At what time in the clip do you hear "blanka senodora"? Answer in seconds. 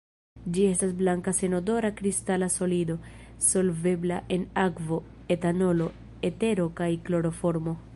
1.01-1.91